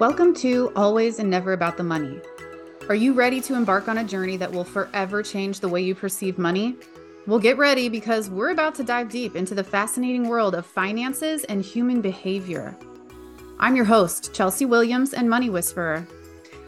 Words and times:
Welcome 0.00 0.32
to 0.36 0.72
Always 0.76 1.18
and 1.18 1.28
Never 1.28 1.52
About 1.52 1.76
the 1.76 1.82
Money. 1.82 2.22
Are 2.88 2.94
you 2.94 3.12
ready 3.12 3.38
to 3.42 3.54
embark 3.54 3.86
on 3.86 3.98
a 3.98 4.04
journey 4.04 4.38
that 4.38 4.50
will 4.50 4.64
forever 4.64 5.22
change 5.22 5.60
the 5.60 5.68
way 5.68 5.82
you 5.82 5.94
perceive 5.94 6.38
money? 6.38 6.74
Well, 7.26 7.38
get 7.38 7.58
ready 7.58 7.90
because 7.90 8.30
we're 8.30 8.48
about 8.48 8.74
to 8.76 8.82
dive 8.82 9.10
deep 9.10 9.36
into 9.36 9.54
the 9.54 9.62
fascinating 9.62 10.26
world 10.26 10.54
of 10.54 10.64
finances 10.64 11.44
and 11.44 11.62
human 11.62 12.00
behavior. 12.00 12.74
I'm 13.58 13.76
your 13.76 13.84
host, 13.84 14.32
Chelsea 14.32 14.64
Williams 14.64 15.12
and 15.12 15.28
Money 15.28 15.50
Whisperer. 15.50 16.08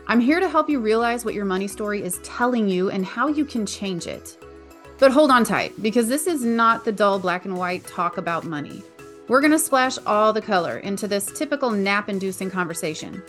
I'm 0.09 0.21
here 0.21 0.39
to 0.39 0.47
help 0.47 0.69
you 0.69 0.79
realize 0.79 1.25
what 1.25 1.33
your 1.33 1.47
money 1.47 1.69
story 1.69 2.03
is 2.03 2.21
telling 2.23 2.69
you 2.69 2.91
and 2.91 3.03
how 3.03 3.29
you 3.29 3.47
can 3.47 3.65
change 3.65 4.07
it. 4.07 4.37
But 4.99 5.11
hold 5.11 5.31
on 5.31 5.45
tight, 5.45 5.83
because 5.83 6.07
this 6.07 6.27
is 6.27 6.45
not 6.45 6.85
the 6.85 6.93
dull 6.93 7.19
black 7.19 7.47
and 7.47 7.57
white 7.57 7.87
talk 7.87 8.19
about 8.19 8.45
money. 8.45 8.83
We're 9.29 9.41
going 9.41 9.53
to 9.53 9.59
splash 9.59 9.99
all 10.05 10.33
the 10.33 10.43
color 10.43 10.79
into 10.79 11.07
this 11.07 11.27
typical 11.27 11.71
nap 11.71 12.09
inducing 12.09 12.51
conversation. 12.51 13.23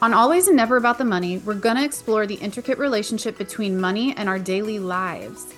On 0.00 0.14
Always 0.14 0.48
and 0.48 0.56
Never 0.56 0.78
About 0.78 0.96
the 0.96 1.04
Money, 1.04 1.38
we're 1.38 1.54
going 1.54 1.76
to 1.76 1.84
explore 1.84 2.26
the 2.26 2.36
intricate 2.36 2.78
relationship 2.78 3.36
between 3.36 3.78
money 3.78 4.16
and 4.16 4.30
our 4.30 4.38
daily 4.38 4.78
lives. 4.78 5.52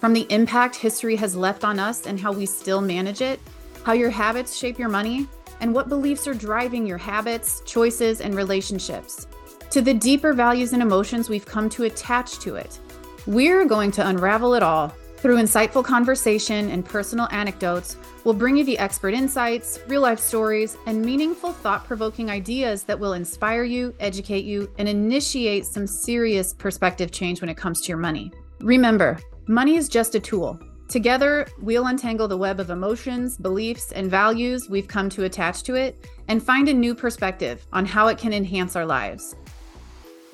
From 0.00 0.12
the 0.12 0.26
impact 0.28 0.76
history 0.76 1.16
has 1.16 1.34
left 1.34 1.64
on 1.64 1.78
us 1.78 2.06
and 2.06 2.20
how 2.20 2.30
we 2.30 2.44
still 2.44 2.82
manage 2.82 3.22
it, 3.22 3.40
how 3.84 3.94
your 3.94 4.10
habits 4.10 4.54
shape 4.54 4.78
your 4.78 4.90
money, 4.90 5.26
and 5.60 5.72
what 5.72 5.88
beliefs 5.88 6.26
are 6.28 6.34
driving 6.34 6.86
your 6.86 6.98
habits, 6.98 7.62
choices, 7.64 8.20
and 8.20 8.34
relationships, 8.34 9.26
to 9.70 9.80
the 9.80 9.94
deeper 9.94 10.34
values 10.34 10.74
and 10.74 10.82
emotions 10.82 11.30
we've 11.30 11.46
come 11.46 11.70
to 11.70 11.84
attach 11.84 12.38
to 12.40 12.56
it. 12.56 12.78
We're 13.26 13.64
going 13.64 13.92
to 13.92 14.06
unravel 14.06 14.52
it 14.54 14.62
all 14.62 14.92
through 15.24 15.36
insightful 15.36 15.82
conversation 15.82 16.70
and 16.70 16.84
personal 16.84 17.26
anecdotes, 17.30 17.96
we'll 18.24 18.34
bring 18.34 18.58
you 18.58 18.62
the 18.62 18.76
expert 18.76 19.14
insights, 19.14 19.80
real 19.88 20.02
life 20.02 20.18
stories, 20.18 20.76
and 20.84 21.00
meaningful 21.00 21.50
thought 21.50 21.82
provoking 21.86 22.28
ideas 22.28 22.82
that 22.82 23.00
will 23.00 23.14
inspire 23.14 23.64
you, 23.64 23.94
educate 24.00 24.44
you, 24.44 24.70
and 24.76 24.86
initiate 24.86 25.64
some 25.64 25.86
serious 25.86 26.52
perspective 26.52 27.10
change 27.10 27.40
when 27.40 27.48
it 27.48 27.56
comes 27.56 27.80
to 27.80 27.88
your 27.88 27.96
money. 27.96 28.30
Remember, 28.60 29.18
money 29.48 29.76
is 29.76 29.88
just 29.88 30.14
a 30.14 30.20
tool. 30.20 30.60
Together, 30.90 31.46
we'll 31.62 31.86
untangle 31.86 32.28
the 32.28 32.36
web 32.36 32.60
of 32.60 32.68
emotions, 32.68 33.38
beliefs, 33.38 33.92
and 33.92 34.10
values 34.10 34.68
we've 34.68 34.88
come 34.88 35.08
to 35.08 35.24
attach 35.24 35.62
to 35.62 35.74
it 35.74 36.06
and 36.28 36.42
find 36.42 36.68
a 36.68 36.74
new 36.74 36.94
perspective 36.94 37.66
on 37.72 37.86
how 37.86 38.08
it 38.08 38.18
can 38.18 38.34
enhance 38.34 38.76
our 38.76 38.84
lives. 38.84 39.34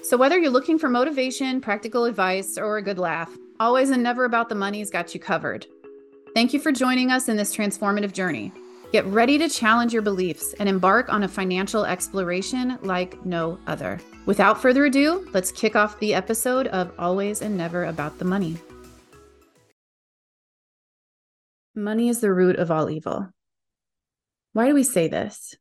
So, 0.02 0.16
whether 0.16 0.36
you're 0.36 0.50
looking 0.50 0.80
for 0.80 0.88
motivation, 0.88 1.60
practical 1.60 2.06
advice, 2.06 2.58
or 2.58 2.78
a 2.78 2.82
good 2.82 2.98
laugh, 2.98 3.30
Always 3.60 3.90
and 3.90 4.02
never 4.02 4.24
about 4.24 4.48
the 4.48 4.54
money's 4.54 4.88
got 4.88 5.12
you 5.12 5.20
covered. 5.20 5.66
Thank 6.34 6.54
you 6.54 6.60
for 6.60 6.72
joining 6.72 7.10
us 7.10 7.28
in 7.28 7.36
this 7.36 7.54
transformative 7.54 8.14
journey. 8.14 8.54
Get 8.90 9.04
ready 9.04 9.36
to 9.36 9.50
challenge 9.50 9.92
your 9.92 10.00
beliefs 10.00 10.54
and 10.58 10.66
embark 10.66 11.12
on 11.12 11.24
a 11.24 11.28
financial 11.28 11.84
exploration 11.84 12.78
like 12.80 13.22
no 13.26 13.58
other. 13.66 14.00
Without 14.24 14.62
further 14.62 14.86
ado, 14.86 15.28
let's 15.34 15.52
kick 15.52 15.76
off 15.76 16.00
the 16.00 16.14
episode 16.14 16.68
of 16.68 16.90
Always 16.98 17.42
and 17.42 17.54
Never 17.54 17.84
About 17.84 18.18
the 18.18 18.24
Money. 18.24 18.56
Money 21.74 22.08
is 22.08 22.20
the 22.20 22.32
root 22.32 22.56
of 22.56 22.70
all 22.70 22.88
evil. 22.88 23.28
Why 24.54 24.68
do 24.68 24.74
we 24.74 24.84
say 24.84 25.06
this? 25.06 25.54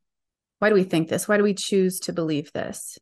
Why 0.59 0.69
do 0.69 0.75
we 0.75 0.85
think 0.85 1.09
this? 1.09 1.27
Why 1.27 1.35
do 1.35 1.43
we 1.43 1.53
choose 1.53 1.99
to 1.99 2.13
believe 2.13 2.53
this? 2.53 2.97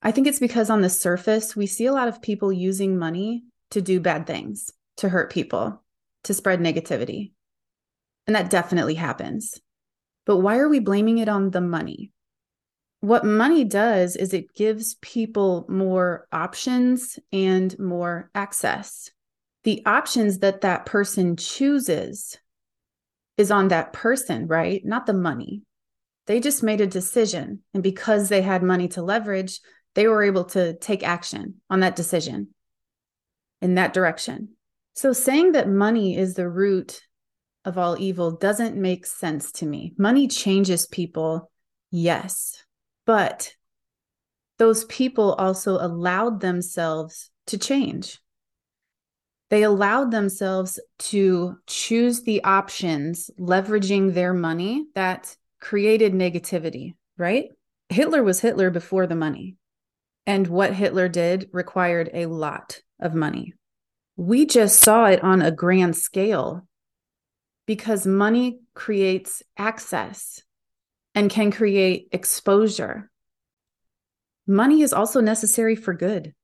I 0.00 0.12
think 0.12 0.28
it's 0.28 0.38
because 0.38 0.70
on 0.70 0.82
the 0.82 0.88
surface, 0.88 1.56
we 1.56 1.66
see 1.66 1.86
a 1.86 1.92
lot 1.92 2.06
of 2.06 2.22
people 2.22 2.52
using 2.52 2.96
money 2.96 3.42
to 3.70 3.82
do 3.82 4.00
bad 4.00 4.26
things, 4.26 4.70
to 4.98 5.08
hurt 5.08 5.32
people, 5.32 5.82
to 6.24 6.34
spread 6.34 6.60
negativity. 6.60 7.32
And 8.26 8.36
that 8.36 8.50
definitely 8.50 8.94
happens. 8.94 9.60
But 10.26 10.38
why 10.38 10.58
are 10.58 10.68
we 10.68 10.80
blaming 10.80 11.18
it 11.18 11.28
on 11.28 11.50
the 11.50 11.60
money? 11.60 12.12
What 13.00 13.24
money 13.24 13.64
does 13.64 14.16
is 14.16 14.34
it 14.34 14.54
gives 14.54 14.96
people 14.96 15.64
more 15.68 16.26
options 16.32 17.18
and 17.32 17.78
more 17.78 18.30
access. 18.34 19.10
The 19.64 19.82
options 19.86 20.40
that 20.40 20.62
that 20.62 20.84
person 20.84 21.36
chooses 21.36 22.36
is 23.36 23.50
on 23.50 23.68
that 23.68 23.92
person, 23.92 24.48
right? 24.48 24.84
Not 24.84 25.06
the 25.06 25.14
money. 25.14 25.62
They 26.26 26.40
just 26.40 26.62
made 26.62 26.80
a 26.80 26.86
decision. 26.86 27.60
And 27.72 27.82
because 27.82 28.28
they 28.28 28.42
had 28.42 28.62
money 28.62 28.88
to 28.88 29.02
leverage, 29.02 29.60
they 29.94 30.08
were 30.08 30.24
able 30.24 30.44
to 30.46 30.74
take 30.74 31.02
action 31.02 31.60
on 31.70 31.80
that 31.80 31.96
decision 31.96 32.48
in 33.60 33.74
that 33.74 33.92
direction. 33.92 34.50
So 34.94 35.12
saying 35.12 35.52
that 35.52 35.68
money 35.68 36.16
is 36.16 36.34
the 36.34 36.48
root 36.48 37.00
of 37.64 37.78
all 37.78 37.96
evil 37.98 38.32
doesn't 38.32 38.76
make 38.76 39.06
sense 39.06 39.52
to 39.52 39.66
me. 39.66 39.94
Money 39.98 40.26
changes 40.26 40.86
people, 40.86 41.50
yes, 41.90 42.64
but 43.04 43.52
those 44.58 44.84
people 44.86 45.34
also 45.34 45.74
allowed 45.74 46.40
themselves 46.40 47.30
to 47.46 47.58
change. 47.58 48.18
They 49.50 49.62
allowed 49.62 50.10
themselves 50.10 50.78
to 50.98 51.56
choose 51.66 52.22
the 52.22 52.44
options 52.44 53.30
leveraging 53.38 54.14
their 54.14 54.34
money 54.34 54.86
that 54.94 55.34
created 55.60 56.12
negativity, 56.12 56.94
right? 57.16 57.46
Hitler 57.88 58.22
was 58.22 58.40
Hitler 58.40 58.70
before 58.70 59.06
the 59.06 59.14
money. 59.14 59.56
And 60.26 60.46
what 60.46 60.74
Hitler 60.74 61.08
did 61.08 61.48
required 61.52 62.10
a 62.12 62.26
lot 62.26 62.82
of 63.00 63.14
money. 63.14 63.54
We 64.16 64.46
just 64.46 64.80
saw 64.80 65.06
it 65.06 65.22
on 65.22 65.42
a 65.42 65.50
grand 65.50 65.96
scale 65.96 66.66
because 67.66 68.06
money 68.06 68.60
creates 68.74 69.42
access 69.56 70.42
and 71.14 71.30
can 71.30 71.50
create 71.50 72.08
exposure. 72.12 73.10
Money 74.46 74.82
is 74.82 74.92
also 74.92 75.20
necessary 75.20 75.76
for 75.76 75.92
good. 75.92 76.34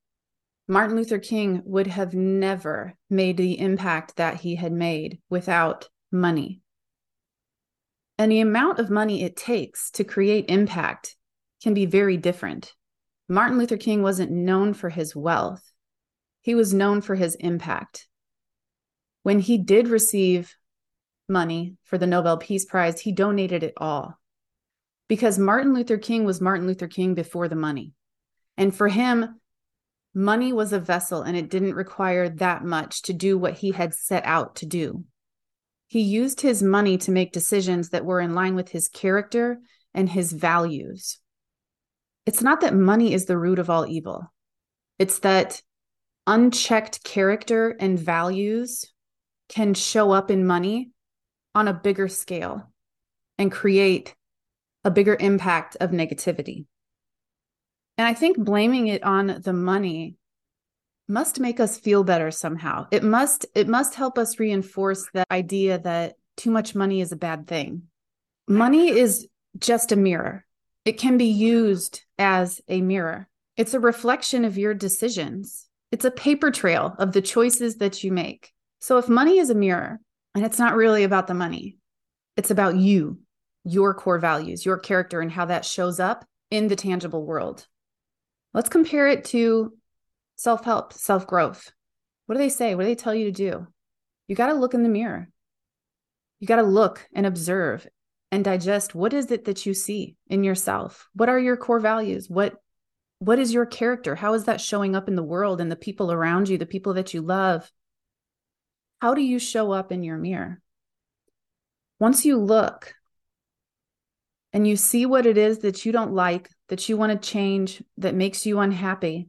Martin 0.69 0.97
Luther 0.97 1.19
King 1.19 1.63
would 1.65 1.87
have 1.89 2.15
never 2.15 2.95
made 3.11 3.37
the 3.37 3.59
impact 3.59 4.17
that 4.17 4.41
he 4.41 4.55
had 4.55 4.73
made 4.73 5.19
without 5.29 5.89
money. 6.11 6.61
And 8.17 8.31
the 8.31 8.41
amount 8.41 8.79
of 8.79 8.91
money 8.91 9.23
it 9.23 9.37
takes 9.37 9.91
to 9.93 10.05
create 10.05 10.49
impact 10.49 11.17
can 11.63 11.75
be 11.75 11.87
very 11.87 12.17
different. 12.17 12.73
Martin 13.29 13.59
Luther 13.59 13.77
King 13.77 14.03
wasn't 14.03 14.31
known 14.31 14.75
for 14.75 14.91
his 14.91 15.17
wealth, 15.17 15.63
he 16.45 16.55
was 16.55 16.75
known 16.75 17.01
for 17.01 17.15
his 17.15 17.35
impact. 17.37 18.07
When 19.23 19.41
he 19.41 19.57
did 19.57 19.89
receive 19.89 20.55
money 21.27 21.77
for 21.85 21.97
the 21.97 22.07
Nobel 22.07 22.37
Peace 22.37 22.67
Prize, 22.67 23.01
he 23.01 23.13
donated 23.13 23.63
it 23.63 23.73
all 23.79 24.21
because 25.09 25.39
Martin 25.39 25.73
Luther 25.73 25.97
King 25.97 26.27
was 26.27 26.43
Martin 26.43 26.67
Luther 26.67 26.87
King 26.87 27.15
before 27.15 27.49
the 27.49 27.57
money. 27.57 27.93
And 28.59 28.77
for 28.77 28.89
him, 28.89 29.41
money 30.13 30.53
was 30.53 30.75
a 30.75 30.79
vessel 30.79 31.23
and 31.23 31.35
it 31.35 31.49
didn't 31.49 31.75
require 31.75 32.29
that 32.29 32.63
much 32.63 33.01
to 33.03 33.15
do 33.15 33.39
what 33.39 33.55
he 33.55 33.73
had 33.73 33.95
set 33.95 34.27
out 34.27 34.57
to 34.57 34.67
do. 34.67 35.03
He 35.87 36.03
used 36.03 36.43
his 36.43 36.63
money 36.63 36.99
to 36.99 37.11
make 37.11 37.33
decisions 37.33 37.89
that 37.89 38.05
were 38.05 38.21
in 38.21 38.35
line 38.35 38.55
with 38.55 38.69
his 38.69 38.89
character 38.89 39.61
and 39.95 40.11
his 40.11 40.31
values. 40.31 41.21
It's 42.27 42.43
not 42.43 42.61
that 42.61 42.75
money 42.75 43.15
is 43.15 43.25
the 43.25 43.39
root 43.39 43.59
of 43.59 43.71
all 43.71 43.87
evil, 43.87 44.31
it's 44.99 45.21
that 45.21 45.63
unchecked 46.27 47.05
character 47.05 47.77
and 47.81 47.99
values 47.99 48.93
can 49.49 49.75
show 49.75 50.11
up 50.11 50.31
in 50.31 50.47
money 50.47 50.91
on 51.55 51.69
a 51.69 51.75
bigger 51.75 52.09
scale 52.09 52.73
and 53.39 53.53
create 53.53 54.15
a 54.85 54.91
bigger 54.91 55.17
impact 55.19 55.77
of 55.81 55.91
negativity. 55.91 56.67
And 57.97 58.07
I 58.07 58.15
think 58.15 58.39
blaming 58.39 58.89
it 58.89 59.03
on 59.05 59.41
the 59.43 59.53
money 59.53 60.17
must 61.09 61.39
make 61.39 61.61
us 61.61 61.79
feel 61.79 62.03
better 62.03 62.31
somehow. 62.31 62.87
It 62.91 63.05
must 63.05 63.47
it 63.55 63.69
must 63.69 63.95
help 63.95 64.19
us 64.19 64.39
reinforce 64.39 65.07
the 65.13 65.25
idea 65.31 65.79
that 65.79 66.15
too 66.37 66.51
much 66.51 66.75
money 66.75 67.01
is 67.01 67.13
a 67.13 67.17
bad 67.17 67.47
thing. 67.47 67.83
Money 68.49 68.89
is 68.89 69.29
just 69.59 69.93
a 69.93 69.97
mirror. 69.97 70.45
It 70.85 70.99
can 70.99 71.17
be 71.17 71.27
used 71.27 72.03
as 72.19 72.61
a 72.69 72.81
mirror. 72.81 73.29
It's 73.57 73.75
a 73.75 73.81
reflection 73.81 74.45
of 74.45 74.59
your 74.59 74.75
decisions. 74.75 75.69
It's 75.95 76.05
a 76.05 76.11
paper 76.11 76.51
trail 76.51 76.97
of 76.99 77.13
the 77.13 77.23
choices 77.23 77.77
that 77.77 78.03
you 78.03 78.11
make. 78.11 78.51
So 78.81 78.99
if 78.99 79.09
money 79.09 79.39
is 79.39 79.49
a 79.49 79.55
mirror 79.55 80.01
and 80.35 80.45
it's 80.45 80.59
not 80.59 80.75
really 80.75 81.05
about 81.05 81.29
the 81.29 81.35
money, 81.35 81.77
it's 82.37 82.51
about 82.51 82.75
you, 82.75 83.21
your 83.63 83.95
core 83.95 84.19
values, 84.19 84.67
your 84.67 84.77
character, 84.77 85.21
and 85.21 85.31
how 85.31 85.45
that 85.45 85.65
shows 85.65 86.01
up 86.01 86.25
in 86.51 86.67
the 86.67 86.75
tangible 86.75 87.25
world. 87.25 87.69
Let's 88.53 88.69
compare 88.69 89.07
it 89.07 89.27
to 89.27 89.73
self 90.35 90.65
help, 90.65 90.95
self 90.95 91.29
growth. 91.29 91.71
What 92.27 92.35
do 92.35 92.41
they 92.41 92.49
say? 92.49 92.75
What 92.75 92.83
do 92.83 92.89
they 92.89 92.97
tell 92.97 93.15
you 93.15 93.27
to 93.27 93.31
do? 93.31 93.69
You 94.27 94.35
got 94.35 94.49
to 94.49 94.55
look 94.55 94.75
in 94.75 94.83
the 94.83 94.89
mirror. 94.89 95.29
You 96.41 96.49
got 96.49 96.57
to 96.57 96.65
look 96.65 97.09
and 97.15 97.25
observe 97.25 97.87
and 98.33 98.45
digest 98.45 98.97
what 98.97 99.13
is 99.13 99.31
it 99.31 99.45
that 99.45 99.65
you 99.65 99.75
see 99.75 100.17
in 100.27 100.43
yourself? 100.43 101.09
What 101.15 101.29
are 101.29 101.39
your 101.39 101.57
core 101.57 101.79
values? 101.79 102.29
What 102.29 102.57
what 103.25 103.39
is 103.39 103.55
your 103.55 103.65
character? 103.65 104.15
How 104.15 104.35
is 104.35 104.45
that 104.45 104.61
showing 104.61 104.95
up 104.95 105.09
in 105.09 105.15
the 105.17 105.23
world 105.23 105.61
and 105.61 105.71
the 105.71 105.77
people 105.77 106.13
around 106.13 106.49
you, 106.49 106.59
the 106.59 106.67
people 106.67 106.95
that 106.95 107.15
you 107.15 107.23
love? 107.23 107.71
How 109.01 109.15
do 109.15 109.23
you 109.23 109.39
show 109.39 109.73
up 109.73 109.91
in 109.91 110.03
your 110.03 110.19
mirror? 110.19 110.61
Once 111.99 112.27
you 112.27 112.37
look 112.37 112.95
and 114.53 114.69
you 114.69 114.77
see 114.77 115.07
what 115.07 115.25
it 115.25 115.39
is 115.39 115.61
that 115.61 115.87
you 115.87 115.93
don't 115.93 116.13
like 116.13 116.51
that 116.69 116.89
you 116.89 116.99
want 116.99 117.13
to 117.13 117.29
change 117.29 117.83
that 117.97 118.15
makes 118.15 118.45
you 118.45 118.61
unhappy, 118.61 119.29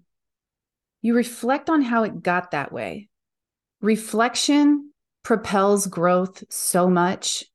you 1.01 1.15
reflect 1.15 1.69
on 1.69 1.81
how 1.81 2.03
it 2.03 2.21
got 2.21 2.51
that 2.51 2.73
way. 2.73 3.07
Reflection 3.81 4.91
propels 5.23 5.87
growth 5.87 6.43
so 6.49 6.89
much 6.89 7.45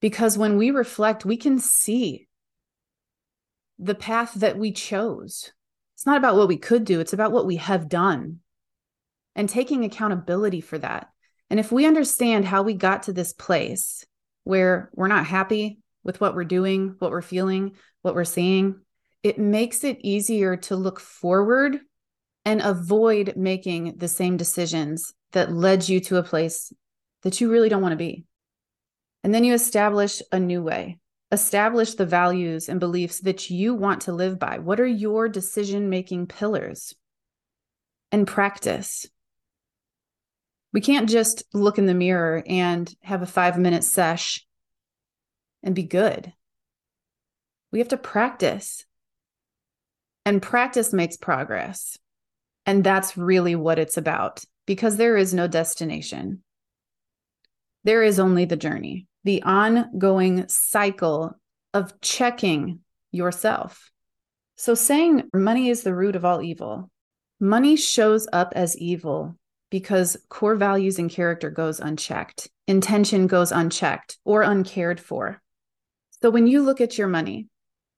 because 0.00 0.36
when 0.36 0.58
we 0.58 0.70
reflect, 0.70 1.24
we 1.24 1.38
can 1.38 1.58
see 1.58 2.28
the 3.78 3.94
path 3.94 4.34
that 4.34 4.58
we 4.58 4.72
chose. 4.72 5.52
It's 5.94 6.06
not 6.06 6.16
about 6.16 6.36
what 6.36 6.48
we 6.48 6.56
could 6.56 6.84
do, 6.84 7.00
it's 7.00 7.12
about 7.12 7.32
what 7.32 7.46
we 7.46 7.56
have 7.56 7.88
done 7.88 8.40
and 9.36 9.48
taking 9.48 9.84
accountability 9.84 10.60
for 10.60 10.78
that. 10.78 11.08
And 11.50 11.60
if 11.60 11.70
we 11.70 11.86
understand 11.86 12.44
how 12.44 12.62
we 12.62 12.74
got 12.74 13.04
to 13.04 13.12
this 13.12 13.32
place 13.32 14.04
where 14.44 14.90
we're 14.94 15.08
not 15.08 15.26
happy 15.26 15.78
with 16.02 16.20
what 16.20 16.34
we're 16.34 16.44
doing, 16.44 16.96
what 16.98 17.10
we're 17.10 17.22
feeling, 17.22 17.76
what 18.02 18.14
we're 18.14 18.24
seeing, 18.24 18.80
it 19.22 19.38
makes 19.38 19.84
it 19.84 19.98
easier 20.00 20.56
to 20.56 20.76
look 20.76 21.00
forward 21.00 21.80
and 22.44 22.60
avoid 22.60 23.34
making 23.36 23.96
the 23.96 24.08
same 24.08 24.36
decisions 24.36 25.12
that 25.32 25.52
led 25.52 25.88
you 25.88 26.00
to 26.00 26.18
a 26.18 26.22
place 26.22 26.72
that 27.22 27.40
you 27.40 27.50
really 27.50 27.68
don't 27.68 27.82
want 27.82 27.92
to 27.92 27.96
be. 27.96 28.24
And 29.22 29.34
then 29.34 29.44
you 29.44 29.54
establish 29.54 30.20
a 30.30 30.38
new 30.38 30.62
way. 30.62 30.98
Establish 31.32 31.94
the 31.94 32.06
values 32.06 32.68
and 32.68 32.78
beliefs 32.78 33.20
that 33.20 33.50
you 33.50 33.74
want 33.74 34.02
to 34.02 34.12
live 34.12 34.38
by. 34.38 34.58
What 34.58 34.80
are 34.80 34.86
your 34.86 35.28
decision 35.28 35.90
making 35.90 36.26
pillars? 36.26 36.94
And 38.12 38.26
practice. 38.26 39.06
We 40.72 40.80
can't 40.80 41.08
just 41.08 41.44
look 41.52 41.78
in 41.78 41.86
the 41.86 41.94
mirror 41.94 42.42
and 42.46 42.92
have 43.02 43.22
a 43.22 43.26
five 43.26 43.58
minute 43.58 43.84
sesh 43.84 44.44
and 45.62 45.74
be 45.74 45.84
good. 45.84 46.32
We 47.72 47.80
have 47.80 47.88
to 47.88 47.96
practice. 47.96 48.84
And 50.24 50.40
practice 50.40 50.92
makes 50.92 51.16
progress. 51.16 51.98
And 52.66 52.82
that's 52.82 53.16
really 53.16 53.56
what 53.56 53.78
it's 53.78 53.96
about 53.96 54.44
because 54.66 54.96
there 54.96 55.16
is 55.16 55.34
no 55.34 55.46
destination. 55.46 56.42
There 57.84 58.02
is 58.02 58.18
only 58.18 58.44
the 58.44 58.56
journey, 58.56 59.06
the 59.24 59.42
ongoing 59.42 60.46
cycle 60.48 61.38
of 61.72 62.00
checking 62.00 62.80
yourself. 63.10 63.90
So, 64.56 64.74
saying 64.74 65.28
money 65.34 65.68
is 65.68 65.82
the 65.82 65.94
root 65.94 66.14
of 66.14 66.24
all 66.24 66.42
evil, 66.42 66.90
money 67.40 67.76
shows 67.76 68.28
up 68.32 68.52
as 68.54 68.78
evil 68.78 69.36
because 69.70 70.16
core 70.28 70.54
values 70.54 70.98
and 70.98 71.10
character 71.10 71.50
goes 71.50 71.80
unchecked, 71.80 72.48
intention 72.68 73.26
goes 73.26 73.50
unchecked 73.50 74.18
or 74.24 74.42
uncared 74.42 75.00
for. 75.00 75.42
So, 76.22 76.30
when 76.30 76.46
you 76.46 76.62
look 76.62 76.80
at 76.80 76.96
your 76.96 77.08
money 77.08 77.48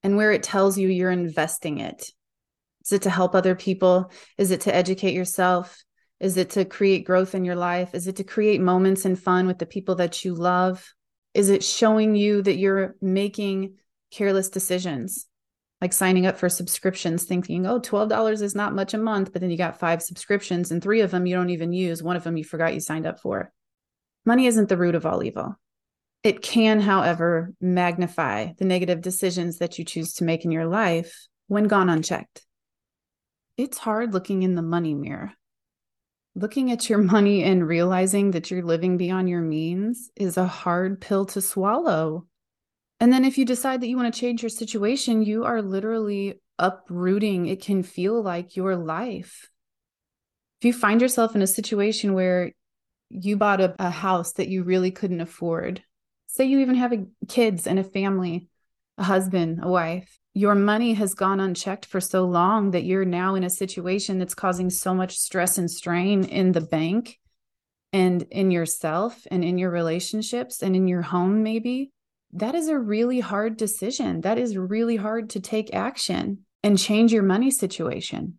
and 0.01 0.17
where 0.17 0.31
it 0.31 0.43
tells 0.43 0.77
you 0.77 0.87
you're 0.87 1.11
investing 1.11 1.79
it, 1.79 2.11
is 2.83 2.93
it 2.93 3.01
to 3.03 3.09
help 3.09 3.35
other 3.35 3.53
people? 3.53 4.11
Is 4.37 4.51
it 4.51 4.61
to 4.61 4.73
educate 4.73 5.13
yourself? 5.13 5.83
Is 6.19 6.37
it 6.37 6.51
to 6.51 6.65
create 6.65 7.05
growth 7.05 7.35
in 7.35 7.45
your 7.45 7.55
life? 7.55 7.93
Is 7.93 8.07
it 8.07 8.15
to 8.15 8.23
create 8.23 8.61
moments 8.61 9.05
and 9.05 9.19
fun 9.19 9.45
with 9.45 9.59
the 9.59 9.65
people 9.65 9.95
that 9.95 10.25
you 10.25 10.33
love? 10.33 10.83
Is 11.37 11.49
it 11.49 11.63
showing 11.63 12.15
you 12.15 12.41
that 12.41 12.57
you're 12.57 12.95
making 13.01 13.75
careless 14.11 14.49
decisions, 14.49 15.27
like 15.79 15.93
signing 15.93 16.25
up 16.25 16.37
for 16.37 16.49
subscriptions, 16.49 17.23
thinking, 17.23 17.65
oh, 17.67 17.79
$12 17.79 18.41
is 18.41 18.55
not 18.55 18.73
much 18.73 18.93
a 18.93 18.97
month, 18.97 19.31
but 19.31 19.41
then 19.41 19.51
you 19.51 19.57
got 19.57 19.79
five 19.79 20.01
subscriptions 20.01 20.71
and 20.71 20.81
three 20.81 21.01
of 21.01 21.11
them 21.11 21.25
you 21.25 21.35
don't 21.35 21.51
even 21.51 21.71
use. 21.71 22.01
One 22.01 22.15
of 22.15 22.23
them 22.23 22.37
you 22.37 22.43
forgot 22.43 22.73
you 22.73 22.79
signed 22.79 23.05
up 23.05 23.19
for. 23.19 23.53
Money 24.25 24.47
isn't 24.47 24.67
the 24.67 24.77
root 24.77 24.95
of 24.95 25.05
all 25.05 25.23
evil. 25.23 25.55
It 26.23 26.41
can, 26.41 26.81
however, 26.81 27.53
magnify 27.61 28.53
the 28.57 28.65
negative 28.65 29.01
decisions 29.01 29.59
that 29.59 29.77
you 29.77 29.85
choose 29.85 30.15
to 30.15 30.23
make 30.23 30.43
in 30.43 30.51
your 30.51 30.65
life 30.65 31.27
when 31.47 31.65
gone 31.65 31.89
unchecked 31.89 32.41
it's 33.57 33.79
hard 33.79 34.13
looking 34.13 34.43
in 34.43 34.55
the 34.55 34.61
money 34.61 34.93
mirror. 34.93 35.33
Looking 36.37 36.71
at 36.71 36.87
your 36.87 36.99
money 36.99 37.43
and 37.43 37.67
realizing 37.67 38.29
that 38.31 38.51
you're 38.51 38.61
living 38.61 38.95
beyond 38.95 39.27
your 39.27 39.41
means 39.41 40.11
is 40.15 40.37
a 40.37 40.45
hard 40.45 41.01
pill 41.01 41.25
to 41.25 41.41
swallow. 41.41 42.27
And 42.99 43.11
then 43.11 43.25
if 43.25 43.39
you 43.39 43.45
decide 43.45 43.81
that 43.81 43.87
you 43.87 43.97
want 43.97 44.13
to 44.13 44.19
change 44.19 44.43
your 44.43 44.49
situation, 44.49 45.23
you 45.23 45.45
are 45.45 45.63
literally 45.63 46.39
uprooting, 46.59 47.47
it 47.47 47.63
can 47.63 47.81
feel 47.81 48.21
like 48.21 48.55
your 48.55 48.75
life. 48.75 49.49
If 50.61 50.65
you 50.65 50.73
find 50.73 51.01
yourself 51.01 51.33
in 51.33 51.41
a 51.41 51.47
situation 51.47 52.13
where 52.13 52.51
you 53.09 53.35
bought 53.35 53.59
a, 53.59 53.75
a 53.79 53.89
house 53.89 54.33
that 54.33 54.47
you 54.47 54.61
really 54.61 54.91
couldn't 54.91 55.21
afford, 55.21 55.81
say 56.27 56.45
you 56.45 56.59
even 56.59 56.75
have 56.75 56.93
a, 56.93 57.07
kids 57.27 57.65
and 57.65 57.79
a 57.79 57.83
family, 57.83 58.47
a 58.97 59.03
husband, 59.03 59.59
a 59.61 59.69
wife, 59.69 60.19
your 60.33 60.55
money 60.55 60.93
has 60.93 61.15
gone 61.15 61.39
unchecked 61.39 61.85
for 61.85 61.99
so 61.99 62.25
long 62.25 62.71
that 62.71 62.83
you're 62.83 63.05
now 63.05 63.35
in 63.35 63.43
a 63.43 63.49
situation 63.49 64.19
that's 64.19 64.35
causing 64.35 64.69
so 64.69 64.93
much 64.93 65.17
stress 65.17 65.57
and 65.57 65.69
strain 65.69 66.23
in 66.25 66.51
the 66.51 66.61
bank 66.61 67.19
and 67.91 68.21
in 68.29 68.51
yourself 68.51 69.25
and 69.31 69.43
in 69.43 69.57
your 69.57 69.71
relationships 69.71 70.61
and 70.61 70.75
in 70.75 70.87
your 70.87 71.01
home, 71.01 71.41
maybe. 71.41 71.91
That 72.33 72.53
is 72.53 72.67
a 72.67 72.77
really 72.77 73.19
hard 73.19 73.57
decision. 73.57 74.21
That 74.21 74.37
is 74.37 74.57
really 74.57 74.95
hard 74.95 75.31
to 75.31 75.39
take 75.39 75.73
action 75.73 76.45
and 76.61 76.77
change 76.77 77.11
your 77.11 77.23
money 77.23 77.49
situation. 77.49 78.37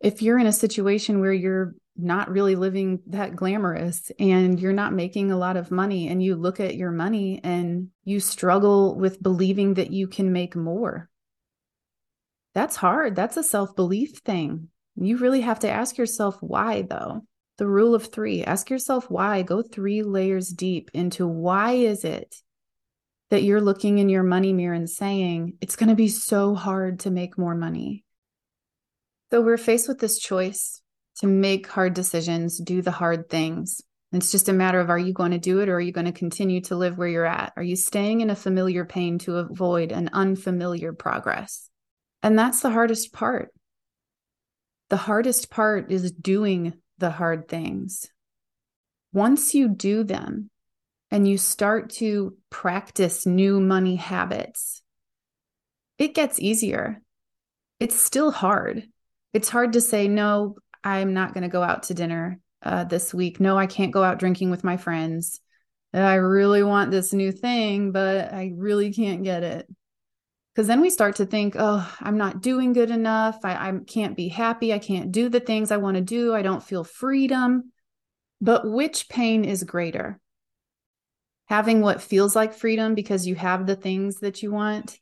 If 0.00 0.22
you're 0.22 0.38
in 0.38 0.46
a 0.46 0.52
situation 0.52 1.20
where 1.20 1.32
you're 1.32 1.74
not 1.96 2.30
really 2.30 2.56
living 2.56 3.00
that 3.06 3.36
glamorous 3.36 4.10
and 4.18 4.58
you're 4.58 4.72
not 4.72 4.92
making 4.92 5.30
a 5.30 5.38
lot 5.38 5.56
of 5.56 5.70
money 5.70 6.08
and 6.08 6.22
you 6.22 6.34
look 6.34 6.58
at 6.58 6.76
your 6.76 6.90
money 6.90 7.40
and 7.44 7.88
you 8.04 8.18
struggle 8.18 8.96
with 8.96 9.22
believing 9.22 9.74
that 9.74 9.92
you 9.92 10.08
can 10.08 10.32
make 10.32 10.56
more 10.56 11.08
that's 12.54 12.76
hard. 12.76 13.16
That's 13.16 13.36
a 13.36 13.42
self 13.42 13.74
belief 13.76 14.18
thing. 14.18 14.68
You 14.96 15.18
really 15.18 15.40
have 15.40 15.60
to 15.60 15.70
ask 15.70 15.98
yourself 15.98 16.36
why, 16.40 16.82
though. 16.82 17.26
The 17.58 17.66
rule 17.66 17.94
of 17.94 18.06
three 18.12 18.44
ask 18.44 18.70
yourself 18.70 19.10
why. 19.10 19.42
Go 19.42 19.62
three 19.62 20.02
layers 20.02 20.48
deep 20.48 20.90
into 20.94 21.26
why 21.26 21.72
is 21.72 22.04
it 22.04 22.34
that 23.30 23.42
you're 23.42 23.60
looking 23.60 23.98
in 23.98 24.08
your 24.08 24.22
money 24.22 24.52
mirror 24.52 24.74
and 24.74 24.88
saying, 24.88 25.54
it's 25.60 25.76
going 25.76 25.88
to 25.88 25.96
be 25.96 26.08
so 26.08 26.54
hard 26.54 27.00
to 27.00 27.10
make 27.10 27.38
more 27.38 27.54
money. 27.54 28.04
So 29.30 29.40
we're 29.40 29.56
faced 29.56 29.88
with 29.88 29.98
this 29.98 30.18
choice 30.18 30.80
to 31.16 31.26
make 31.26 31.66
hard 31.66 31.94
decisions, 31.94 32.58
do 32.58 32.82
the 32.82 32.90
hard 32.90 33.28
things. 33.28 33.80
It's 34.12 34.30
just 34.30 34.48
a 34.48 34.52
matter 34.52 34.78
of 34.78 34.90
are 34.90 34.98
you 34.98 35.12
going 35.12 35.32
to 35.32 35.38
do 35.38 35.60
it 35.60 35.68
or 35.68 35.76
are 35.76 35.80
you 35.80 35.90
going 35.90 36.06
to 36.06 36.12
continue 36.12 36.60
to 36.62 36.76
live 36.76 36.96
where 36.96 37.08
you're 37.08 37.24
at? 37.24 37.52
Are 37.56 37.62
you 37.62 37.74
staying 37.74 38.20
in 38.20 38.30
a 38.30 38.36
familiar 38.36 38.84
pain 38.84 39.18
to 39.20 39.38
avoid 39.38 39.90
an 39.90 40.10
unfamiliar 40.12 40.92
progress? 40.92 41.68
And 42.22 42.38
that's 42.38 42.60
the 42.60 42.70
hardest 42.70 43.12
part. 43.12 43.52
The 44.90 44.96
hardest 44.96 45.50
part 45.50 45.90
is 45.90 46.12
doing 46.12 46.74
the 46.98 47.10
hard 47.10 47.48
things. 47.48 48.08
Once 49.12 49.54
you 49.54 49.68
do 49.68 50.04
them 50.04 50.48
and 51.10 51.26
you 51.26 51.36
start 51.36 51.90
to 51.90 52.36
practice 52.50 53.26
new 53.26 53.60
money 53.60 53.96
habits, 53.96 54.82
it 55.98 56.14
gets 56.14 56.38
easier. 56.38 57.02
It's 57.80 57.98
still 57.98 58.30
hard. 58.30 58.84
It's 59.32 59.48
hard 59.48 59.72
to 59.72 59.80
say, 59.80 60.06
no, 60.06 60.56
I'm 60.84 61.14
not 61.14 61.32
going 61.32 61.42
to 61.42 61.48
go 61.48 61.62
out 61.62 61.84
to 61.84 61.94
dinner 61.94 62.38
uh, 62.62 62.84
this 62.84 63.14
week. 63.14 63.40
No, 63.40 63.56
I 63.58 63.66
can't 63.66 63.92
go 63.92 64.04
out 64.04 64.18
drinking 64.18 64.50
with 64.50 64.62
my 64.62 64.76
friends. 64.76 65.40
I 65.92 66.14
really 66.14 66.62
want 66.62 66.90
this 66.90 67.12
new 67.12 67.32
thing, 67.32 67.92
but 67.92 68.32
I 68.32 68.52
really 68.56 68.92
can't 68.92 69.24
get 69.24 69.42
it. 69.42 69.66
Because 70.54 70.66
then 70.66 70.80
we 70.80 70.90
start 70.90 71.16
to 71.16 71.26
think 71.26 71.56
oh 71.58 71.92
i'm 72.00 72.16
not 72.16 72.40
doing 72.40 72.72
good 72.72 72.90
enough. 72.90 73.38
I, 73.42 73.68
I 73.68 73.72
can't 73.86 74.16
be 74.16 74.28
happy. 74.28 74.72
I 74.72 74.78
can't 74.78 75.10
do 75.10 75.28
the 75.28 75.40
things 75.40 75.72
i 75.72 75.78
want 75.78 75.96
to 75.96 76.00
do. 76.00 76.34
I 76.34 76.42
don't 76.42 76.62
feel 76.62 76.84
freedom. 76.84 77.72
But 78.40 78.68
which 78.70 79.08
pain 79.08 79.44
is 79.44 79.64
greater? 79.64 80.20
Having 81.46 81.80
what 81.80 82.02
feels 82.02 82.36
like 82.36 82.54
freedom 82.54 82.94
because 82.94 83.26
you 83.26 83.34
have 83.34 83.66
the 83.66 83.76
things 83.76 84.20
that 84.20 84.42
you 84.42 84.52
want 84.52 84.98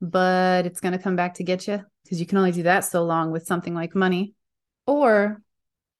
but 0.00 0.66
it's 0.66 0.80
going 0.80 0.92
to 0.92 1.02
come 1.02 1.16
back 1.16 1.34
to 1.34 1.44
get 1.44 1.68
you 1.68 1.84
because 2.02 2.20
you 2.20 2.26
can 2.26 2.38
only 2.38 2.52
do 2.52 2.62
that 2.62 2.80
so 2.80 3.04
long 3.04 3.30
with 3.30 3.46
something 3.46 3.74
like 3.74 3.94
money 3.94 4.34
or 4.90 5.40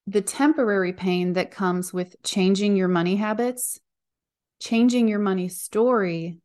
the 0.07 0.21
temporary 0.21 0.93
pain 0.93 1.33
that 1.33 1.51
comes 1.51 1.93
with 1.93 2.15
changing 2.23 2.75
your 2.75 2.87
money 2.87 3.15
habits 3.15 3.79
changing 4.61 5.07
your 5.07 5.19
money 5.19 5.49
story 5.49 6.37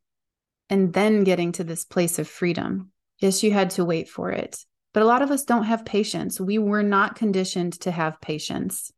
and 0.68 0.92
then 0.92 1.22
getting 1.22 1.52
to 1.52 1.62
this 1.62 1.84
place 1.84 2.18
of 2.18 2.26
freedom. 2.26 2.90
Yes, 3.20 3.42
you 3.42 3.52
had 3.52 3.70
to 3.70 3.84
wait 3.84 4.08
for 4.08 4.32
it. 4.32 4.64
But 4.92 5.02
a 5.02 5.06
lot 5.06 5.22
of 5.22 5.30
us 5.30 5.44
don't 5.44 5.64
have 5.64 5.84
patience. 5.84 6.40
We 6.40 6.58
were 6.58 6.82
not 6.82 7.14
conditioned 7.14 7.74
to 7.82 7.90
have 7.90 8.20
patience. 8.20 8.90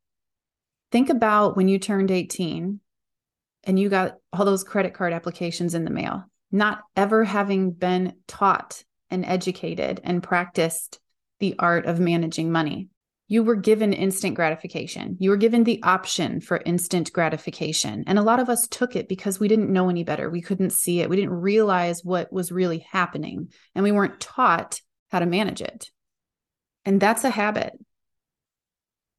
Think 0.93 1.11
about 1.11 1.57
when 1.57 1.69
you 1.69 1.79
turned 1.79 2.11
18 2.11 2.81
and 3.65 3.79
you 3.79 3.89
got 3.89 4.17
all 4.33 4.45
those 4.45 4.65
credit 4.65 4.95
card 4.95 5.13
applications 5.13 5.75
in 5.75 5.85
the 5.85 5.91
mail, 5.91 6.25
not 6.53 6.83
ever 6.97 7.25
having 7.25 7.73
been 7.73 8.15
taught 8.29 8.85
and 9.11 9.27
educated 9.27 10.01
and 10.05 10.23
practiced 10.23 11.01
the 11.41 11.57
art 11.59 11.87
of 11.87 12.01
managing 12.01 12.51
money. 12.53 12.89
You 13.31 13.43
were 13.43 13.55
given 13.55 13.93
instant 13.93 14.35
gratification. 14.35 15.17
You 15.21 15.29
were 15.31 15.37
given 15.37 15.65
the 15.65 15.83
option 15.83 16.41
for 16.41 16.63
instant 16.65 17.13
gratification. 17.13 18.05
And 18.07 18.19
a 18.19 18.23
lot 18.23 18.41
of 18.41 18.49
us 18.49 18.67
took 18.67 18.97
it 18.97 19.07
because 19.07 19.39
we 19.39 19.49
didn't 19.49 19.73
know 19.73 19.91
any 19.91 20.03
better. 20.03 20.31
We 20.31 20.41
couldn't 20.41 20.71
see 20.71 21.01
it. 21.01 21.11
We 21.11 21.17
didn't 21.17 21.35
realize 21.35 22.03
what 22.03 22.33
was 22.33 22.51
really 22.51 22.87
happening. 22.91 23.53
And 23.75 23.85
we 23.85 23.93
weren't 23.93 24.19
taught 24.19 24.81
how 25.11 25.19
to 25.19 25.27
manage 25.27 25.61
it. 25.61 25.91
And 26.87 26.99
that's 26.99 27.23
a 27.23 27.31
habit. 27.31 27.79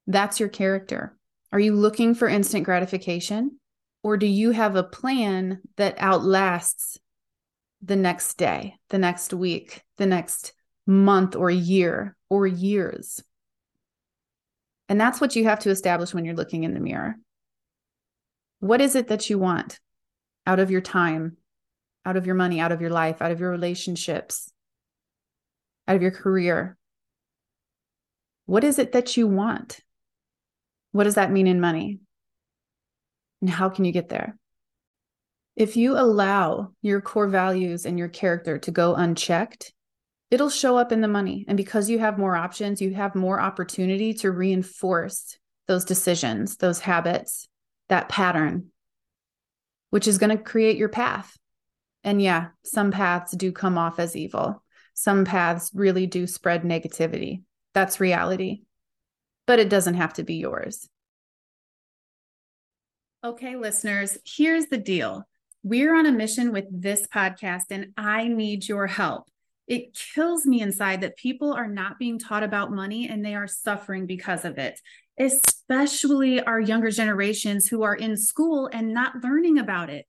That's 0.07 0.39
your 0.39 0.49
character. 0.49 1.15
Are 1.51 1.59
you 1.59 1.75
looking 1.75 2.15
for 2.15 2.27
instant 2.27 2.65
gratification? 2.65 3.59
Or 4.01 4.17
do 4.17 4.25
you 4.25 4.51
have 4.51 4.75
a 4.75 4.83
plan 4.83 5.61
that 5.77 5.95
outlasts 5.99 6.97
the 7.83 7.95
next 7.95 8.39
day, 8.39 8.75
the 8.89 8.97
next 8.97 9.35
week, 9.35 9.83
the 9.97 10.07
next 10.07 10.53
month 10.87 11.35
or 11.35 11.51
year 11.51 12.15
or 12.27 12.47
years? 12.47 13.21
And 14.89 14.99
that's 14.99 15.21
what 15.21 15.35
you 15.35 15.43
have 15.45 15.59
to 15.59 15.69
establish 15.69 16.13
when 16.13 16.25
you're 16.25 16.35
looking 16.35 16.63
in 16.63 16.73
the 16.73 16.79
mirror. 16.79 17.15
What 18.59 18.81
is 18.81 18.95
it 18.95 19.07
that 19.07 19.29
you 19.29 19.37
want 19.37 19.79
out 20.45 20.59
of 20.59 20.71
your 20.71 20.81
time, 20.81 21.37
out 22.05 22.17
of 22.17 22.25
your 22.25 22.35
money, 22.35 22.59
out 22.59 22.71
of 22.71 22.81
your 22.81 22.89
life, 22.89 23.21
out 23.21 23.31
of 23.31 23.39
your 23.39 23.51
relationships, 23.51 24.51
out 25.87 25.95
of 25.95 26.01
your 26.01 26.11
career? 26.11 26.75
What 28.47 28.63
is 28.63 28.79
it 28.79 28.93
that 28.93 29.15
you 29.15 29.27
want? 29.27 29.79
What 30.91 31.03
does 31.03 31.15
that 31.15 31.31
mean 31.31 31.45
in 31.45 31.61
money? 31.61 31.99
And 33.41 33.49
how 33.49 33.69
can 33.69 33.85
you 33.85 33.91
get 33.91 34.09
there? 34.09 34.37
If 35.55 35.77
you 35.77 35.97
allow 35.97 36.71
your 36.81 36.99
core 36.99 37.27
values 37.27 37.85
and 37.85 37.99
your 37.99 38.07
character 38.07 38.57
to 38.57 38.71
go 38.71 38.95
unchecked, 38.95 39.71
it'll 40.31 40.49
show 40.49 40.77
up 40.77 40.91
in 40.91 41.01
the 41.01 41.07
money. 41.07 41.45
And 41.47 41.57
because 41.57 41.89
you 41.89 41.99
have 41.99 42.17
more 42.17 42.35
options, 42.35 42.81
you 42.81 42.93
have 42.93 43.15
more 43.15 43.39
opportunity 43.39 44.13
to 44.15 44.31
reinforce 44.31 45.37
those 45.67 45.85
decisions, 45.85 46.57
those 46.57 46.79
habits, 46.79 47.47
that 47.89 48.09
pattern, 48.09 48.67
which 49.89 50.07
is 50.07 50.17
going 50.17 50.35
to 50.35 50.43
create 50.43 50.77
your 50.77 50.89
path. 50.89 51.37
And 52.03 52.21
yeah, 52.21 52.49
some 52.63 52.91
paths 52.91 53.35
do 53.35 53.51
come 53.51 53.77
off 53.77 53.99
as 53.99 54.15
evil. 54.15 54.63
Some 54.93 55.25
paths 55.25 55.71
really 55.73 56.07
do 56.07 56.27
spread 56.27 56.63
negativity. 56.63 57.43
That's 57.73 57.99
reality. 57.99 58.61
But 59.47 59.59
it 59.59 59.69
doesn't 59.69 59.95
have 59.95 60.13
to 60.13 60.23
be 60.23 60.35
yours. 60.35 60.87
Okay, 63.23 63.55
listeners, 63.55 64.17
here's 64.25 64.67
the 64.67 64.77
deal. 64.77 65.27
We're 65.63 65.93
on 65.93 66.05
a 66.05 66.11
mission 66.11 66.53
with 66.53 66.65
this 66.71 67.05
podcast, 67.07 67.65
and 67.69 67.87
I 67.97 68.29
need 68.29 68.67
your 68.67 68.87
help 68.87 69.27
it 69.69 69.93
kills 69.93 70.47
me 70.47 70.61
inside 70.61 71.01
that 71.01 71.15
people 71.15 71.53
are 71.53 71.67
not 71.67 71.99
being 71.99 72.17
taught 72.17 72.41
about 72.41 72.71
money 72.71 73.07
and 73.07 73.23
they 73.23 73.35
are 73.35 73.47
suffering 73.47 74.07
because 74.07 74.43
of 74.43 74.57
it, 74.57 74.79
especially 75.19 76.41
our 76.41 76.59
younger 76.59 76.89
generations 76.89 77.67
who 77.67 77.83
are 77.83 77.95
in 77.95 78.17
school 78.17 78.67
and 78.73 78.95
not 78.95 79.23
learning 79.23 79.59
about 79.59 79.91
it. 79.91 80.07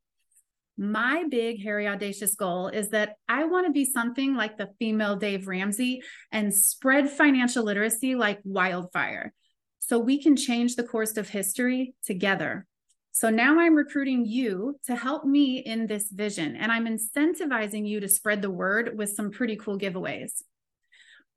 My 0.79 1.25
big, 1.29 1.63
hairy, 1.63 1.87
audacious 1.87 2.35
goal 2.37 2.69
is 2.69 2.89
that 2.89 3.17
I 3.29 3.45
want 3.45 3.67
to 3.67 3.73
be 3.73 3.85
something 3.85 4.35
like 4.35 4.57
the 4.57 4.71
female 4.79 5.17
Dave 5.17 5.47
Ramsey 5.47 6.01
and 6.33 6.55
spread 6.55 7.11
financial 7.11 7.63
literacy 7.63 8.15
like 8.15 8.41
wildfire 8.45 9.35
so 9.79 9.99
we 9.99 10.23
can 10.23 10.37
change 10.37 10.77
the 10.77 10.85
course 10.85 11.19
of 11.19 11.29
history 11.29 11.95
together. 12.03 12.67
So 13.13 13.29
now 13.29 13.59
I'm 13.59 13.75
recruiting 13.75 14.25
you 14.25 14.79
to 14.87 14.95
help 14.95 15.25
me 15.25 15.59
in 15.59 15.87
this 15.87 16.11
vision, 16.11 16.57
and 16.57 16.71
I'm 16.71 16.87
incentivizing 16.87 17.87
you 17.87 18.01
to 18.01 18.09
spread 18.09 18.41
the 18.41 18.51
word 18.51 18.97
with 18.97 19.11
some 19.11 19.31
pretty 19.31 19.57
cool 19.57 19.79
giveaways. 19.79 20.43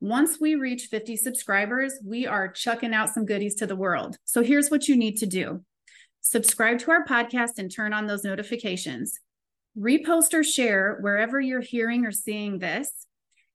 Once 0.00 0.40
we 0.40 0.54
reach 0.54 0.86
50 0.86 1.16
subscribers, 1.16 1.94
we 2.04 2.26
are 2.26 2.48
chucking 2.48 2.94
out 2.94 3.08
some 3.08 3.24
goodies 3.24 3.56
to 3.56 3.66
the 3.66 3.76
world. 3.76 4.16
So 4.24 4.42
here's 4.42 4.70
what 4.70 4.88
you 4.88 4.96
need 4.96 5.16
to 5.18 5.26
do 5.26 5.64
subscribe 6.20 6.78
to 6.78 6.90
our 6.90 7.04
podcast 7.04 7.58
and 7.58 7.74
turn 7.74 7.92
on 7.92 8.06
those 8.06 8.24
notifications. 8.24 9.18
Repost 9.76 10.32
or 10.32 10.44
share 10.44 10.98
wherever 11.00 11.40
you're 11.40 11.60
hearing 11.60 12.06
or 12.06 12.12
seeing 12.12 12.60
this, 12.60 13.06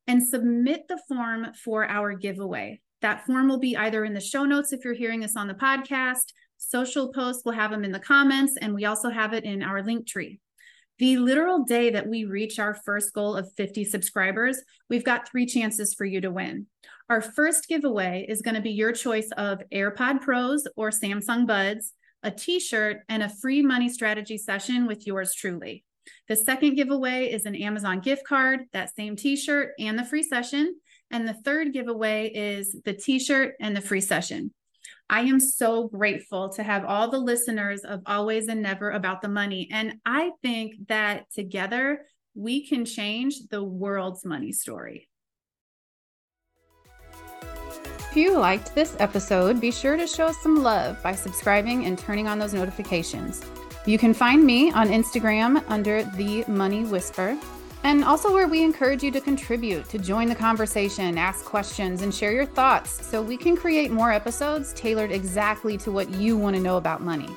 and 0.07 0.21
submit 0.27 0.87
the 0.89 0.99
form 1.07 1.53
for 1.53 1.85
our 1.85 2.13
giveaway. 2.13 2.81
That 3.01 3.25
form 3.25 3.47
will 3.47 3.59
be 3.59 3.77
either 3.77 4.03
in 4.03 4.13
the 4.13 4.19
show 4.19 4.43
notes 4.43 4.73
if 4.73 4.83
you're 4.83 4.93
hearing 4.93 5.21
this 5.21 5.37
on 5.37 5.47
the 5.47 5.53
podcast 5.53 6.33
social 6.59 7.11
posts, 7.11 7.43
we'll 7.43 7.55
have 7.55 7.71
them 7.71 7.83
in 7.83 7.91
the 7.91 7.99
comments, 7.99 8.55
and 8.61 8.73
we 8.75 8.85
also 8.85 9.09
have 9.09 9.33
it 9.33 9.43
in 9.43 9.63
our 9.63 9.81
Linktree. 9.81 10.39
The 10.99 11.17
literal 11.17 11.63
day 11.63 11.89
that 11.91 12.07
we 12.07 12.25
reach 12.25 12.59
our 12.59 12.73
first 12.73 13.13
goal 13.13 13.35
of 13.35 13.51
50 13.55 13.85
subscribers, 13.85 14.61
we've 14.89 15.05
got 15.05 15.29
three 15.29 15.45
chances 15.45 15.93
for 15.93 16.03
you 16.03 16.19
to 16.19 16.29
win. 16.29 16.67
Our 17.09 17.21
first 17.21 17.69
giveaway 17.69 18.25
is 18.27 18.41
going 18.41 18.55
to 18.55 18.61
be 18.61 18.71
your 18.71 18.91
choice 18.91 19.29
of 19.37 19.61
AirPod 19.73 20.21
Pros 20.21 20.67
or 20.75 20.89
Samsung 20.89 21.47
Buds, 21.47 21.93
a 22.21 22.31
t 22.31 22.59
shirt, 22.59 22.97
and 23.07 23.23
a 23.23 23.29
free 23.29 23.61
money 23.61 23.87
strategy 23.87 24.37
session 24.37 24.87
with 24.87 25.07
yours 25.07 25.33
truly. 25.33 25.85
The 26.27 26.35
second 26.35 26.75
giveaway 26.75 27.31
is 27.31 27.45
an 27.45 27.55
Amazon 27.55 28.01
gift 28.01 28.25
card, 28.27 28.65
that 28.73 28.93
same 28.93 29.15
t 29.15 29.37
shirt, 29.37 29.71
and 29.79 29.97
the 29.97 30.03
free 30.03 30.23
session. 30.23 30.75
And 31.11 31.27
the 31.27 31.33
third 31.33 31.71
giveaway 31.71 32.29
is 32.29 32.75
the 32.83 32.93
t 32.93 33.19
shirt 33.19 33.55
and 33.61 33.75
the 33.75 33.81
free 33.81 34.01
session. 34.01 34.53
I 35.09 35.21
am 35.21 35.39
so 35.39 35.87
grateful 35.87 36.49
to 36.49 36.63
have 36.63 36.85
all 36.85 37.09
the 37.09 37.19
listeners 37.19 37.81
of 37.81 38.01
Always 38.05 38.47
and 38.47 38.61
Never 38.61 38.91
about 38.91 39.21
the 39.21 39.27
money. 39.27 39.69
And 39.71 39.95
I 40.05 40.31
think 40.41 40.87
that 40.87 41.31
together 41.31 42.05
we 42.35 42.67
can 42.67 42.85
change 42.85 43.47
the 43.49 43.63
world's 43.63 44.23
money 44.25 44.51
story. 44.51 45.09
If 48.09 48.15
you 48.15 48.37
liked 48.37 48.73
this 48.73 48.95
episode, 48.99 49.61
be 49.61 49.71
sure 49.71 49.95
to 49.95 50.07
show 50.07 50.31
some 50.31 50.63
love 50.63 51.01
by 51.03 51.13
subscribing 51.13 51.85
and 51.85 51.97
turning 51.97 52.27
on 52.27 52.39
those 52.39 52.55
notifications. 52.55 53.45
You 53.85 53.97
can 53.97 54.13
find 54.13 54.43
me 54.43 54.71
on 54.71 54.89
Instagram 54.89 55.63
under 55.67 56.03
The 56.03 56.43
Money 56.47 56.85
Whisper 56.85 57.37
and 57.83 58.03
also 58.03 58.33
where 58.33 58.47
we 58.47 58.63
encourage 58.63 59.03
you 59.03 59.11
to 59.11 59.21
contribute, 59.21 59.87
to 59.89 59.97
join 59.97 60.27
the 60.27 60.35
conversation, 60.35 61.17
ask 61.17 61.45
questions, 61.45 62.01
and 62.01 62.13
share 62.13 62.31
your 62.31 62.45
thoughts 62.45 63.05
so 63.05 63.21
we 63.21 63.37
can 63.37 63.55
create 63.55 63.91
more 63.91 64.11
episodes 64.11 64.73
tailored 64.73 65.11
exactly 65.11 65.77
to 65.77 65.91
what 65.91 66.09
you 66.11 66.37
want 66.37 66.55
to 66.55 66.61
know 66.61 66.77
about 66.77 67.01
money. 67.01 67.29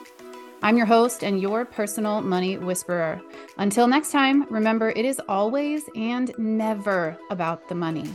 I'm 0.63 0.77
your 0.77 0.87
host 0.87 1.25
and 1.25 1.41
your 1.41 1.65
personal 1.65 2.21
money 2.21 2.57
whisperer. 2.57 3.21
Until 3.59 3.89
next 3.89 4.13
time, 4.13 4.47
remember 4.49 4.91
it 4.91 5.05
is 5.05 5.21
always 5.29 5.83
and 5.97 6.33
never 6.39 7.17
about 7.31 7.69
the 7.69 7.75
money. 7.75 8.15